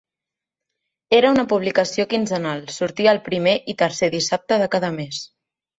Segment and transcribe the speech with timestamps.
[1.17, 5.27] Era una publicació quinzenal, sortia el primer i tercer dissabte de cada mes.